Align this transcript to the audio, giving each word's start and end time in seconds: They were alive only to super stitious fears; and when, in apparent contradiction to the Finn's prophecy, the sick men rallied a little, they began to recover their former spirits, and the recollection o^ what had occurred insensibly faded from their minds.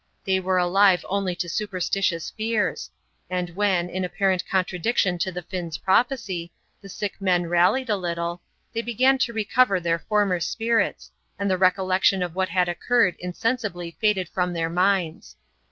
They 0.23 0.39
were 0.39 0.57
alive 0.57 1.05
only 1.09 1.35
to 1.35 1.47
super 1.47 1.77
stitious 1.79 2.33
fears; 2.33 2.89
and 3.29 3.51
when, 3.51 3.87
in 3.87 4.03
apparent 4.03 4.43
contradiction 4.49 5.19
to 5.19 5.31
the 5.31 5.43
Finn's 5.43 5.77
prophecy, 5.77 6.51
the 6.81 6.89
sick 6.89 7.21
men 7.21 7.45
rallied 7.45 7.87
a 7.87 7.95
little, 7.95 8.41
they 8.73 8.81
began 8.81 9.19
to 9.19 9.31
recover 9.31 9.79
their 9.79 9.99
former 9.99 10.39
spirits, 10.39 11.11
and 11.37 11.51
the 11.51 11.57
recollection 11.59 12.21
o^ 12.21 12.33
what 12.33 12.49
had 12.49 12.67
occurred 12.67 13.15
insensibly 13.19 13.95
faded 14.01 14.27
from 14.27 14.53
their 14.53 14.71
minds. 14.71 15.35